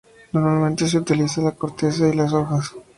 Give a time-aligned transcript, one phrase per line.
[0.33, 2.73] Normalmente se utiliza la corteza y las hojas.